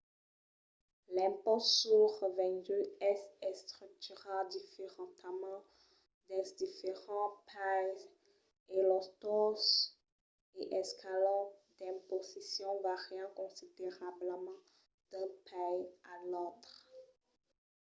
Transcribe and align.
l'impòst 1.15 1.67
sul 1.79 2.05
revengut 2.21 2.85
es 3.11 3.21
estructurat 3.51 4.45
diferentament 4.55 5.61
dins 6.27 6.49
diferents 6.61 7.37
païses 7.49 7.99
e 8.75 8.77
los 8.89 9.07
tausses 9.21 9.71
e 10.59 10.61
escalons 10.81 11.53
d'imposicion 11.77 12.73
vàrian 12.87 13.29
considerablament 13.39 14.61
d'un 15.11 15.31
país 15.49 15.87
a 16.13 16.13
l'autre 16.29 16.75